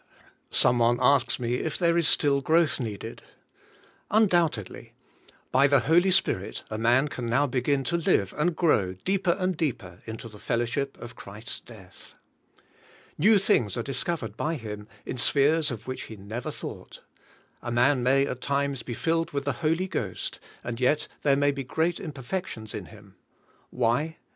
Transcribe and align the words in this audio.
Some 0.49 0.79
one 0.79 0.97
asks 0.99 1.39
me 1.39 1.57
if 1.57 1.77
there 1.77 1.95
is 1.95 2.07
still 2.07 2.41
growth 2.41 2.79
needed. 2.79 3.21
Undoubtedly. 4.09 4.93
By 5.51 5.67
the 5.67 5.81
Holy 5.81 6.09
Spirit 6.09 6.63
a 6.71 6.79
man 6.79 7.07
can 7.07 7.27
now 7.27 7.45
begin 7.45 7.83
to 7.83 7.97
live 7.97 8.33
and 8.35 8.55
grow, 8.55 8.93
deeper 8.93 9.35
and 9.37 9.55
deeper, 9.55 10.01
into 10.07 10.27
the 10.27 10.39
fellowship 10.39 10.97
of 10.99 11.15
Christ's 11.15 11.59
death. 11.59 12.15
New 13.19 13.37
things 13.37 13.77
are 13.77 13.83
discovered 13.83 14.35
by 14.35 14.55
him 14.55 14.87
in 15.05 15.19
spheres 15.19 15.69
of 15.69 15.85
which 15.85 16.05
he 16.05 16.15
never 16.15 16.49
thought. 16.49 17.01
A 17.61 17.69
man 17.71 18.01
may 18.01 18.25
at 18.25 18.41
times 18.41 18.81
be 18.81 18.95
filled 18.95 19.29
with 19.33 19.45
the 19.45 19.53
Holy 19.61 19.87
Ghost, 19.87 20.39
and 20.63 20.79
yet 20.81 21.07
there 21.21 21.35
may 21.37 21.51
be 21.51 21.63
great 21.63 21.99
imperfections 21.99 22.73
in 22.73 22.85
him. 22.87 23.17
Why? 23.69 24.17